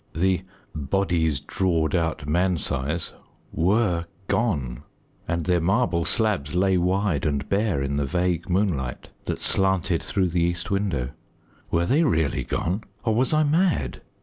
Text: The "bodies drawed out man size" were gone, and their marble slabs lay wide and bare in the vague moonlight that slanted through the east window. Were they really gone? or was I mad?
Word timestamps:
The 0.15 0.41
"bodies 0.73 1.39
drawed 1.39 1.93
out 1.93 2.27
man 2.27 2.57
size" 2.57 3.13
were 3.51 4.07
gone, 4.27 4.81
and 5.27 5.45
their 5.45 5.61
marble 5.61 6.05
slabs 6.05 6.55
lay 6.55 6.75
wide 6.75 7.23
and 7.23 7.47
bare 7.47 7.83
in 7.83 7.97
the 7.97 8.05
vague 8.07 8.49
moonlight 8.49 9.09
that 9.25 9.37
slanted 9.37 10.01
through 10.01 10.29
the 10.29 10.41
east 10.43 10.71
window. 10.71 11.11
Were 11.69 11.85
they 11.85 12.01
really 12.03 12.43
gone? 12.43 12.83
or 13.03 13.13
was 13.13 13.31
I 13.31 13.43
mad? 13.43 14.01